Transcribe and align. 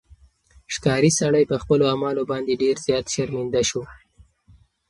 ښکاري 0.73 1.11
سړی 1.19 1.43
په 1.51 1.55
خپلو 1.61 1.83
اعمالو 1.91 2.23
باندې 2.31 2.59
ډېر 2.61 2.75
زیات 2.85 3.05
شرمنده 3.13 3.61
شو. 3.69 3.81